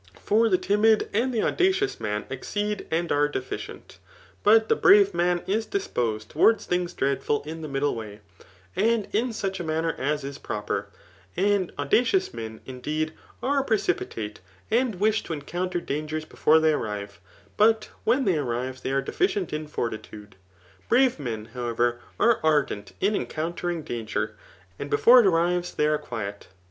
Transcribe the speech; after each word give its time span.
For 0.19 0.49
the 0.49 0.57
tindd 0.57 1.07
and 1.13 1.31
the 1.31 1.43
audacious 1.43 1.99
man 1.99 2.25
exceed 2.27 2.87
and 2.89 3.11
are 3.11 3.27
deficient; 3.27 3.99
but 4.41 4.67
the 4.67 4.75
brave 4.75 5.13
man 5.13 5.43
is 5.45 5.67
diq>osed 5.67 6.27
towards 6.27 6.65
things 6.65 6.93
dreadful 6.95 7.43
in 7.43 7.61
the 7.61 7.67
middle 7.67 7.93
way, 7.93 8.21
and 8.75 9.07
in 9.13 9.31
such 9.31 9.59
a 9.59 9.63
manner 9.63 9.93
as 9.99 10.23
is 10.23 10.39
propo*. 10.39 10.85
And 11.37 11.71
audacious 11.77 12.33
men, 12.33 12.61
indeed, 12.65 13.13
are 13.43 13.63
precipitate, 13.63 14.39
and 14.71 14.95
wii^ 14.97 15.23
to 15.25 15.33
en 15.33 15.43
counter 15.43 15.79
dangers 15.79 16.25
before 16.25 16.59
they 16.59 16.73
arrive; 16.73 17.19
but 17.55 17.91
when 18.03 18.25
they 18.25 18.39
ar 18.39 18.43
rive 18.45 18.81
they 18.81 18.89
are 18.91 19.03
deficient 19.03 19.53
in 19.53 19.67
fortitude. 19.67 20.35
Brave 20.89 21.19
mai, 21.19 21.45
how 21.53 21.67
ever, 21.67 21.99
are 22.19 22.39
ardem 22.41 22.91
in 23.01 23.13
encount^ing 23.13 23.85
danger, 23.85 24.35
but 24.79 24.89
befimre 24.89 25.21
k 25.21 25.27
arrives 25.29 25.73
they 25.75 25.85
are 25.85 25.99
quiet. 25.99 26.47